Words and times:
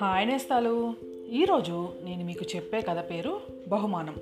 Hi 0.00 0.28
నేస్తాలు. 0.28 0.94
ఈరోజు 1.32 1.88
నేను 2.04 2.24
మీకు 2.24 2.56
చెప్పే 2.56 2.80
కథ 2.80 3.10
పేరు 3.10 3.40
బహుమానం. 3.68 4.14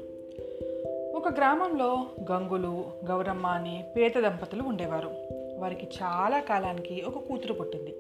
ఒక 1.15 1.29
గ్రామంలో 1.29 2.07
గంగులు 2.33 2.85
గౌరమ్మ 3.07 3.47
అని 3.47 3.85
పేద 3.97 4.11
దంపతులు 4.11 4.63
ఉండేవారు. 4.63 5.11
వారికి 5.59 5.87
చాలా 6.03 6.41
కాలానికి 6.41 7.03
ఒక 7.07 7.19
కూతురు 7.19 7.53
పుట్టింది. 7.53 7.95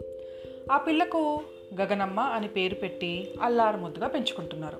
ఆ 0.72 0.76
పిల్లకు 0.76 1.40
గగనమ్మ 1.80 2.20
అని 2.20 2.48
పేరు 2.48 2.74
పెట్టి 2.74 3.34
అల్లారు 3.42 3.76
ముద్దుగా 3.76 4.06
పెంచుకుంటున్నారు. 4.06 4.76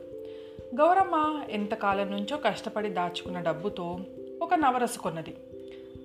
గౌరమ్మ 0.75 1.45
ఎంతకాలం 1.51 2.11
నుంచో 2.11 2.37
కష్టపడి 2.37 2.89
దాచుకున్న 2.89 3.41
డబ్బుతో 3.41 3.99
ఒక 4.43 4.55
నవరసు 4.55 4.99
కొన్నది. 4.99 5.35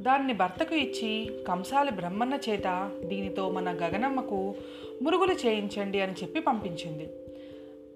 దాన్ని 0.02 0.34
భర్తకు 0.34 0.76
ఇచ్చి 0.76 1.40
కంసాలి 1.48 1.92
బ్రహ్మన్న 1.92 2.38
చేత 2.50 2.92
దీనితో 3.04 3.50
మన 3.50 3.72
గగనమ్మకు 3.72 4.56
మురుగులు 5.02 5.34
చేయించండి 5.34 6.02
అని 6.02 6.12
చెప్పి 6.12 6.40
పంపించింది. 6.40 7.10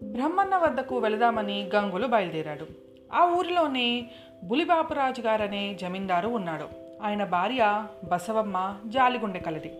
బ్రహ్మన్న 0.04 0.58
వద్దకు 0.58 0.98
వెళదామని 0.98 1.70
గంగులు 1.76 2.08
బయలుదేరాడు. 2.08 2.66
ఆ 3.14 3.36
ఊరిలోనే 3.38 4.06
బులిబాపురాజు 4.44 5.22
గారనే 5.22 5.74
జమీందారు 5.82 6.28
ఉన్నాడు. 6.28 6.66
ఆయన 7.04 7.24
భార్య 7.24 7.86
బసవమ్మ 8.04 8.76
జాలిగుండె 8.86 9.40
కలది. 9.40 9.74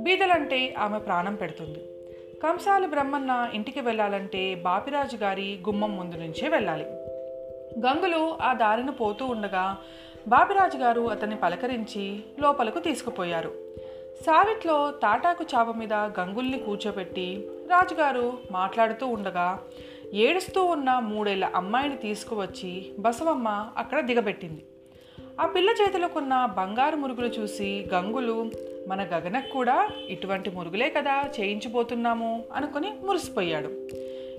బీదలంటే 0.00 0.74
ఆమె 0.78 0.98
ప్రాణం 0.98 1.34
పెడుతుంది. 1.34 1.78
కంసాలి 2.42 2.86
బ్రహ్మన్న 2.86 3.50
ఇంటికి 3.54 3.80
వెళ్ళాలంటే 3.80 4.54
బాపిరాజు 4.54 5.16
గారి 5.16 5.58
గుమ్మం 5.66 5.96
ముందు 5.96 6.16
నుంచే 6.16 6.48
వెళ్ళాలి. 6.48 6.84
గంగులు 7.78 8.38
ఆ 8.42 8.52
దారిన 8.52 8.90
పోతూ 8.90 9.26
ఉండగా 9.26 9.78
బాబిరాజు 10.26 10.78
గారు 10.78 11.10
అతన్ని 11.10 11.36
పలకరించి 11.36 12.20
లోపలకు 12.40 12.78
తీసుకుపోయారు. 12.78 13.54
సావిట్లో 14.26 14.90
తాటాకు 14.90 15.44
చాప 15.54 15.70
మీద 15.70 15.92
గంగుల్ని 15.92 16.58
కూర్చోబెట్టి 16.58 17.48
రాజుగారు 17.70 18.38
మాట్లాడుతూ 18.50 19.06
ఉండగా 19.06 19.60
ఏడుస్తూ 20.14 20.64
ఉన్న 20.64 20.98
మూడేళ్ళ 20.98 21.44
అమ్మాయిని 21.44 21.96
తీసుకువచ్చి 21.96 22.92
బసవమ్మ 22.98 23.70
అక్కడ 23.76 24.00
దిగబెట్టింది. 24.00 24.64
ఆ 25.40 25.46
పిల్ల 25.46 25.70
చేతిలోకున్న 25.70 26.46
బంగారు 26.56 26.96
మురుగులు 26.96 27.26
చూసి 27.26 27.88
గంగులు 27.94 28.50
మన 28.88 29.02
గగనకు 29.02 29.52
కూడా 29.52 29.88
ఇటువంటి 30.08 30.50
మురుగులే 30.50 30.90
కదా 30.90 31.24
చేయించిపోతున్నాము 31.40 32.44
అనుకుని 32.54 32.94
మురిసిపోయాడు. 33.04 33.68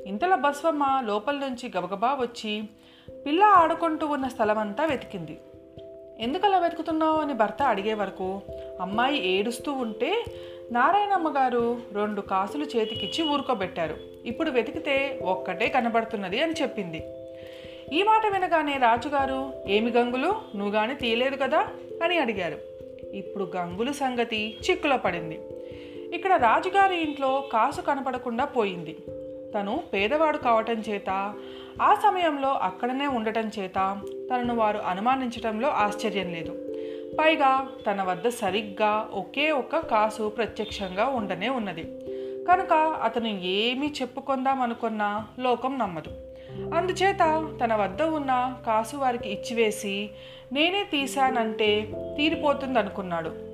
ఇంతలో 0.08 0.36
బసవమ్మ 0.36 1.04
లోపల 1.06 1.36
నుంచి 1.36 1.72
గబగబా 1.78 2.14
వచ్చి 2.14 2.64
పిల్ల 3.26 3.44
ఆడుకుంటూ 3.44 4.08
ఉన్న 4.08 4.28
స్థలమంతా 4.28 4.86
వెతికింది. 4.86 5.38
ఎందుకలా 6.20 6.60
వెతుకుతున్నావు 6.60 7.18
అని 7.22 7.34
భర్త 7.34 7.64
అడిగే 7.64 7.94
వరకు 7.94 8.42
అమ్మాయి 8.82 9.28
ఏడుస్తూ 9.28 9.72
ఉంటే 9.72 10.26
నారాయణమ్మ 10.72 11.30
గారు 11.30 11.78
రెండు 11.94 12.22
కాసులు 12.22 12.66
చేతికిచ్చి 12.66 13.30
ఊరుకోబెట్టారు. 13.30 13.98
ఇప్పుడు 14.26 14.50
వెతికితే 14.50 15.20
ఒక్కటే 15.24 15.68
కనబడుతున్నది 15.68 16.42
అని 16.42 16.54
చెప్పింది. 16.54 17.04
ఈ 17.94 18.04
మాట 18.04 18.34
వినగానే 18.34 18.78
రాజుగారు 18.78 19.54
ఏమి 19.68 19.92
గంగులు? 19.92 20.36
నువ్వు 20.56 20.70
గాని 20.70 20.96
తీయలేదు 20.96 21.36
కదా? 21.36 21.68
అని 22.04 22.18
అడిగారు. 22.18 22.58
ఇప్పుడు 23.14 23.52
గంగులు 23.56 23.92
సంగతి 23.94 24.58
చిక్కులో 24.70 24.98
పడింది. 24.98 25.40
ఇక్కడ 26.14 26.34
రాజుగారి 26.34 27.02
ఇంట్లో 27.02 27.50
కాసు 27.54 27.82
కనపడకుండా 27.82 28.46
పోయింది. 28.46 28.98
తను 29.56 29.84
పేదవాడు 29.94 30.38
కావటం 30.38 30.84
చేత 30.90 31.34
ఆ 31.82 31.96
సమయంలో 31.96 32.50
అక్కడనే 32.50 33.08
ఉండటం 33.08 33.52
చేత 33.60 34.02
తనను 34.32 34.56
వారు 34.56 34.78
అనుమానించటంలో 34.78 35.70
ఆశ్చర్యం 35.70 36.32
లేదు. 36.32 36.52
పైగా 37.20 37.68
తన 37.92 38.04
వద్ద 38.04 38.28
సరిగ్గా 38.28 39.10
ఒకే 39.14 39.52
ఒక్క 39.52 39.78
కాసు 39.78 40.30
ప్రత్యక్షంగా 40.30 41.06
ఉండనే 41.06 41.50
ఉన్నది. 41.50 41.84
కనుక 42.46 42.74
అతను 42.74 43.28
ఏమీ 43.28 43.94
చెప్పుకుందాం 44.02 44.62
అనుకున్నా 44.62 45.28
లోకం 45.40 45.78
నమ్మదు. 45.80 46.12
అందుచేత 46.74 47.50
తన 47.64 47.76
వద్ద 47.76 48.02
ఉన్న 48.02 48.56
కాసు 48.66 48.98
వారికి 48.98 49.30
ఇచ్చివేసి 49.30 50.10
నేనే 50.52 50.84
తీశానంటే 50.84 51.88
తీరిపోతుంది 52.18 52.80
అనుకున్నాడు 52.80 53.49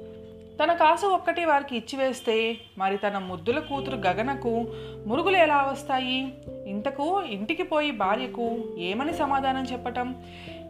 తన 0.64 0.74
కాసు 0.74 1.06
ఒక్కటి 1.06 1.46
వారికి 1.46 1.78
ఇచ్చివేస్తే 1.78 2.58
మరి 2.78 2.98
తన 2.98 3.18
ముద్దుల 3.18 3.60
కూతురు 3.60 3.96
గగనకు 3.96 4.68
మురుగులు 5.08 5.38
ఎలా 5.38 5.62
వస్తాయి? 5.62 6.34
ఇంతకు 6.68 7.22
ఇంటికి 7.22 7.64
పోయి 7.64 7.92
భార్యకు 7.92 8.58
ఏమని 8.78 9.14
సమాధానం 9.14 9.64
చెప్పటం? 9.64 10.16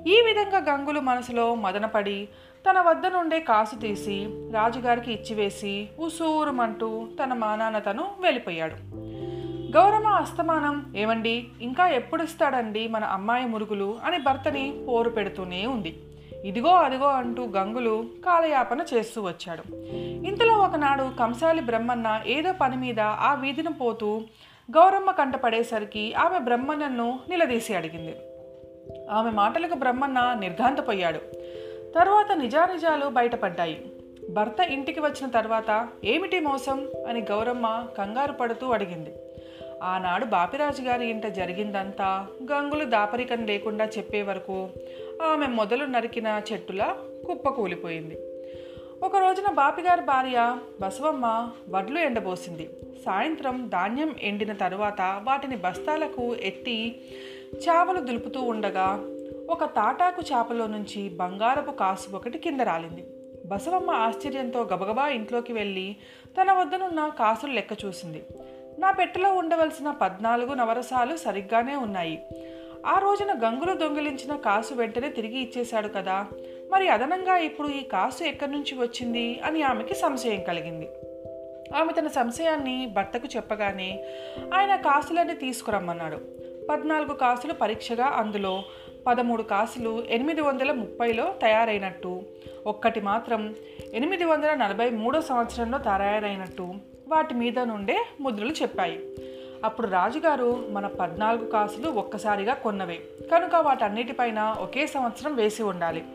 ఈ 0.08 0.22
విధంగా 0.22 0.58
గంగులు 0.58 1.00
మనసులో 1.00 1.56
మదనపడి 1.56 2.30
తన 2.70 2.82
వద్ద 2.82 3.06
నుండే 3.06 3.40
కాసు 3.40 3.76
తీసి 3.76 4.28
రాజుగారికి 4.52 5.14
ఇచ్చివేసి 5.14 5.90
ఉసూరుమంటూ 6.00 7.08
తన 7.24 7.34
మానాన 7.34 7.80
తను 7.80 8.08
వెళ్ళిపోయాడు. 8.20 8.76
గౌరమ్మ 9.72 10.08
అస్తమానం 10.08 10.94
ఏమండి 10.98 11.48
ఇంకా 11.62 11.88
ఎప్పుడు 11.88 12.24
ఇస్తాడండి 12.24 12.88
మన 12.88 13.04
అమ్మాయి 13.04 13.46
మురుగులు? 13.46 13.98
అని 14.06 14.18
భర్తని 14.18 14.86
పోరు 14.88 15.10
పెడుతూనే 15.10 15.66
ఉంది. 15.66 16.00
ఇదిగో 16.46 16.70
అదిగో 16.70 17.08
అంటూ 17.08 17.46
గంగులు 17.46 18.06
కాలయాపన 18.26 18.86
చేస్తూ 18.94 19.22
వచ్చాడు. 19.22 19.76
ఇంతలో 20.28 20.54
ఒకనాడు 20.54 21.18
కంసాలి 21.20 21.62
బ్రహ్మన్న 21.62 22.22
ఏదో 22.26 22.54
పని 22.54 22.78
మీద 22.78 23.00
ఆ 23.00 23.34
వీధిని 23.34 23.74
పోతూ 23.74 24.22
గౌరమ్మ 24.72 25.12
కంట 25.12 25.36
పడేసరికి 25.36 26.14
ఆమె 26.14 26.40
బ్రహ్మన్నను 26.40 27.20
నిలదీసి 27.30 27.76
అడిగింది. 27.76 28.16
ఆమె 29.12 29.32
మాటలకు 29.32 29.74
బ్రహ్మన్న 29.74 30.36
నిర్ఘాంతపోయాడు. 30.40 31.20
తర్వాత 31.96 32.38
నిజానిజాలు 32.38 33.06
బయటపడ్డాయి. 33.06 33.92
భర్త 34.30 34.62
ఇంటికి 34.70 35.00
వచ్చిన 35.00 35.30
తర్వాత 35.30 35.88
ఏమిటి 36.04 36.40
మోసం? 36.40 36.88
అని 37.10 37.22
గౌరమ్మ 37.22 37.88
కంగారు 37.98 38.32
పడుతూ 38.32 38.70
అడిగింది. 38.70 39.16
ఆనాడు 39.84 40.26
బాపిరాజు 40.26 40.82
గారి 40.82 41.08
ఇంట 41.08 41.28
జరిగిందంతా 41.28 42.28
గంగులు 42.52 42.84
దాపరికం 42.84 43.46
లేకుండా 43.46 43.86
చెప్పే 43.86 44.22
వరకు 44.22 44.70
ఆమె 45.22 45.48
మొదలు 45.48 45.86
నరికిన 45.86 46.42
చెట్టులా 46.52 46.98
కుప్పకూలిపోయింది 47.26 48.18
ఒక 49.04 49.18
రోజున 49.18 49.52
బాపిగారి 49.52 50.02
భార్య 50.02 50.58
బసవమ్మ 50.82 51.52
వడ్లు 51.70 52.00
ఎండబోసింది. 52.00 52.70
సాయంత్రం 53.06 53.70
ధాన్యం 53.74 54.16
ఎండిన 54.22 54.54
తరువాత 54.54 55.22
వాటిని 55.24 55.56
బస్తాలకు 55.56 56.36
ఎత్తి 56.36 57.02
చేపలు 57.56 58.00
దులుపుతూ 58.00 58.42
ఉండగా 58.42 59.06
ఒక 59.50 59.64
తాటాకు 59.64 60.22
చేపలో 60.22 60.68
నుంచి 60.68 61.10
బంగారపు 61.10 61.72
కాసు 61.72 62.16
ఒకటి 62.16 62.38
కింద 62.38 62.62
రాలింది. 62.62 63.08
బసవమ్మ 63.46 63.92
ఆశ్చర్యంతో 63.92 64.62
గబగబా 64.62 65.08
ఇంట్లోకి 65.08 65.54
వెళ్ళి 65.54 65.96
తన 66.42 66.52
వద్దనున్న 66.52 67.12
కాసులు 67.20 67.52
లెక్క 67.52 67.86
చూసింది. 67.86 68.24
నా 68.80 68.92
పెట్టెలో 68.92 69.34
ఉండవలసిన 69.34 69.92
పద్నాలుగు 69.92 70.54
నవరసాలు 70.54 71.18
సరిగ్గానే 71.18 71.76
ఉన్నాయి. 71.76 72.26
ఆ 72.86 73.00
రోజున 73.00 73.34
గంగులు 73.46 73.74
దొంగిలించిన 73.74 74.36
కాసు 74.36 74.74
వెంటనే 74.74 75.10
తిరిగి 75.10 75.40
ఇచ్చేశాడు 75.40 75.88
కదా. 75.88 76.28
మరి 76.72 76.90
అదనంగా 76.90 77.38
ఇప్పుడు 77.38 77.68
ఈ 77.68 77.84
కాసు 77.84 78.24
ఎక్కడి 78.24 78.52
నుంచి 78.52 78.76
వచ్చింది 78.78 79.42
అని 79.46 79.62
ఆమెకి 79.62 79.96
సంశయం 79.96 80.44
కలిగింది. 80.44 80.88
ఆమె 81.76 81.94
తన 81.94 82.08
సంశయాన్ని 82.08 82.88
భర్తకు 82.88 83.28
చెప్పగానే 83.36 84.06
ఆయన 84.54 84.76
కాసులన్నీ 84.76 85.34
తీసుకురమ్మన్నాడు. 85.34 86.18
పద్నాలుగు 86.70 87.14
కాసులు 87.14 87.54
పరీక్షగా 87.54 88.06
అందులో 88.06 88.64
పదమూడు 89.08 89.44
కాసులు 89.44 90.04
ఎనిమిది 90.10 90.42
వందల 90.42 90.72
ముప్పైలో 90.72 91.34
తయారైనట్టు 91.42 92.22
ఒక్కటి 92.68 93.02
మాత్రం 93.02 93.56
ఎనిమిది 93.94 94.26
వందల 94.26 94.54
నలభై 94.54 94.90
మూడో 94.90 95.22
సంవత్సరంలో 95.22 95.78
తయారైనట్టు 95.78 96.74
వాటి 97.08 97.34
మీద 97.34 97.60
నుండే 97.60 97.98
ముద్రలు 98.20 98.52
చెప్పాయి. 98.52 99.00
అప్పుడు 99.64 99.88
రాజుగారు 99.88 100.66
మన 100.70 100.88
పద్నాలుగు 100.88 101.46
కాసులు 101.46 101.90
ఒక్కసారిగా 101.90 102.54
కొన్నవే. 102.54 103.00
కనుక 103.32 103.56
వాటన్నిటిపైన 103.56 104.56
ఒకే 104.60 104.88
సంవత్సరం 104.88 105.36
వేసి 105.36 105.64
ఉండాలి. 105.64 106.06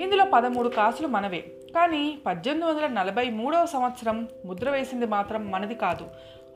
ఇందులో 0.00 0.26
పదమూడు 0.34 0.68
కాసులు 0.68 1.08
మనవే. 1.08 1.38
కానీ 1.74 2.18
పద్దెనిమిది 2.26 2.70
వందల 2.70 2.86
నలభై 2.86 3.30
మూడవ 3.30 3.66
సంవత్సరం 3.66 4.28
ముద్ర 4.46 4.70
వేసింది 4.70 5.06
మాత్రం 5.06 5.50
మనది 5.50 5.74
కాదు 5.74 6.04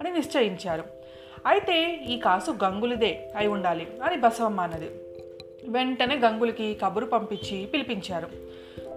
అని 0.01 0.13
నిశ్చయించారు. 0.13 0.85
అయితే 1.47 1.93
ఈ 2.09 2.19
కాసు 2.19 2.51
గంగులదే 2.65 3.33
అయి 3.37 3.49
ఉండాలి 3.49 3.87
అని 4.05 4.17
బసవమ్మ 4.17 4.61
అన్నది. 4.61 4.91
వెంటనే 5.69 6.17
గంగులకి 6.17 6.75
కబురు 6.75 7.07
పంపించి 7.07 7.67
పిలిపించారు. 7.67 8.29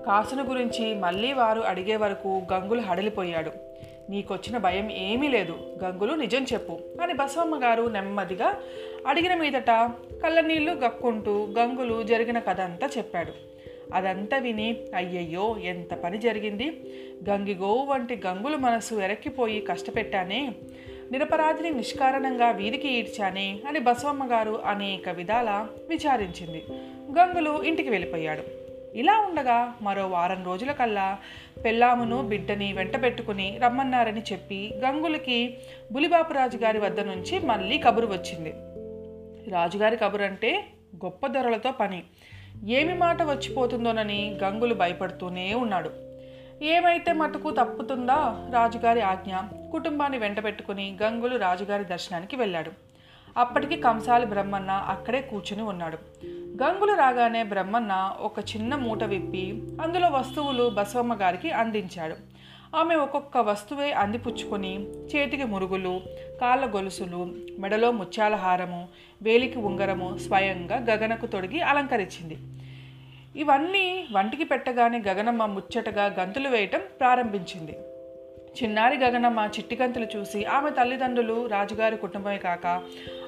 కాసును 0.06 0.44
గురించి 0.44 0.96
మళ్ళీ 0.96 1.34
వారు 1.34 1.62
అడిగే 1.62 1.96
వరకు 1.96 2.42
గంగులు 2.54 2.82
హడలిపోయాడు. 2.82 3.52
నీకొచ్చిన 4.10 4.58
భయం 4.58 4.92
ఏమీ 4.92 5.28
లేదు. 5.28 5.78
గంగులు 5.84 6.14
నిజం 6.14 6.46
చెప్పు 6.54 6.80
అని 7.02 7.14
బసవమ్మ 7.14 7.64
గారు 7.64 7.84
నెమ్మదిగా 7.84 8.60
అడిగిన 9.08 9.36
మీదట 9.36 9.72
కళ్ళనీళ్ళు 10.24 10.72
గక్కుంటూ 10.72 11.48
గంగులు 11.60 12.04
జరిగిన 12.04 12.40
కథ 12.40 12.62
అంతా 12.62 12.90
చెప్పాడు. 12.98 13.32
అదంతా 13.94 14.38
విని 14.38 14.78
అయ్యయ్యో 14.96 15.58
ఎంత 15.58 15.94
పని 15.94 16.18
జరిగింది. 16.18 16.82
గంగిగోవు 17.30 17.86
వంటి 17.86 18.22
గంగులు 18.26 18.58
మనసు 18.58 18.96
ఎరక్కిపోయి 18.96 19.62
కష్టపెట్టానే 19.62 20.56
నిరపరాధిని 21.12 21.70
నిష్కారణంగా 21.70 22.52
వీధికి 22.52 22.88
ఈడ్చానే 22.88 23.60
అని 23.68 23.80
బసవమ్మ 23.80 24.32
గారు 24.32 24.62
అనేక 24.66 25.10
విధాల 25.10 25.68
విచారించింది. 25.90 26.64
గంగులు 27.20 27.64
ఇంటికి 27.64 27.90
వెళ్ళిపోయాడు. 27.90 28.65
ఇలా 28.96 29.18
ఉండగా 29.20 29.74
మరో 29.82 30.08
వారం 30.08 30.46
రోజుల 30.46 30.72
కల్లా 30.72 31.18
పెళ్ళామును 31.66 32.22
బిడ్డని 32.22 32.74
వెంట 32.74 33.04
పెట్టుకుని 33.04 33.60
రమ్మన్నారని 33.64 34.22
చెప్పి 34.34 34.74
గంగులకి 34.78 35.58
బులిబాపురాజు 35.92 36.58
గారి 36.58 36.80
వద్ద 36.80 37.00
నుంచి 37.00 37.40
మళ్ళీ 37.40 37.78
కబురు 37.78 38.08
వచ్చింది. 38.08 38.54
రాజుగారి 39.52 39.98
కబురు 39.98 40.24
అంటే 40.24 40.66
గొప్ప 41.06 41.28
ధరలతో 41.28 41.72
పని. 41.72 42.04
ఏమి 42.66 42.94
మాట 42.94 43.24
వచ్చిపోతుందోనని 43.24 44.40
గంగులు 44.44 44.74
భయపడుతూనే 44.74 45.54
ఉన్నాడు. 45.54 45.92
ఏమైతే 46.64 47.14
మటుకు 47.14 47.52
తప్పుతుందా 47.52 48.50
రాజుగారి 48.54 49.02
ఆజ్ఞ 49.02 49.36
కుటుంబాన్ని 49.72 50.18
వెంట 50.18 50.44
పెట్టుకుని 50.44 50.98
గంగులు 51.04 51.38
రాజుగారి 51.38 51.84
దర్శనానికి 51.84 52.36
వెళ్ళాడు. 52.36 52.72
అప్పటికి 53.38 53.76
కంసాలి 53.76 54.26
బ్రహ్మన్న 54.26 54.72
అక్కడే 54.72 55.22
కూర్చుని 55.22 55.62
ఉన్నాడు. 55.62 55.98
గంగులు 56.62 56.94
రాగానే 56.94 57.44
బ్రహ్మన్న 57.44 57.94
ఒక 58.20 58.40
చిన్న 58.40 58.76
మూట 58.76 59.04
విప్పి 59.04 59.62
అందులో 59.82 60.08
వస్తువులు 60.10 60.70
బసవమ్మ 60.70 61.14
గారికి 61.14 61.52
అందించాడు. 61.52 62.16
ఆమె 62.78 62.96
ఒక్కొక్క 62.96 63.38
వస్తువే 63.38 63.92
అందిపుచ్చుకొని 63.92 64.74
చేతికి 64.84 65.44
మురుగులు 65.44 66.02
కాళ్ళ 66.42 66.66
గొలుసులు 66.66 67.34
మెడలో 67.60 67.92
ముత్యాల 67.92 68.36
హారము 68.36 68.88
వేలికి 69.22 69.60
ఉంగరము 69.60 70.18
స్వయంగా 70.18 70.78
గగనకు 70.90 71.26
తొడిగి 71.26 71.62
అలంకరించింది. 71.62 72.38
ఇవన్నీ 73.40 74.08
వంటికి 74.12 74.44
పెట్టగానే 74.44 75.02
గగనమ్మ 75.08 75.46
ముచ్చటగా 75.46 76.06
గంతులు 76.20 76.50
వేయటం 76.50 76.80
ప్రారంభించింది. 77.00 77.76
చిన్నారి 78.58 78.98
గగనమ్మ 78.98 79.50
చిట్టి 79.58 79.78
గంతులు 79.82 80.08
చూసి 80.16 80.46
ఆమె 80.46 80.70
తల్లిదండ్రులు 80.70 81.48
రాజుగారి 81.48 81.98
కుటుంబమే 81.98 82.38
కాక 82.38 82.68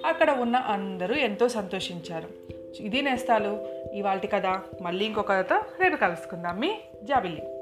అక్కడ 0.06 0.29
ఉన్న 0.31 0.56
అందరూ 0.56 1.15
ఎంతో 1.15 1.47
సంతోషించారు. 1.47 2.56
ఇది 2.81 3.01
నేస్తాలు. 3.01 3.68
ఇవాళ 3.94 4.18
కథ. 4.18 4.62
మళ్ళీ 4.81 5.06
ఇంకొక 5.06 5.31
కథతో 5.31 5.62
రేపు 5.83 5.95
కలుసుకుందాం. 5.95 6.59
మీ 6.59 6.79
జాబిల్లి. 7.03 7.56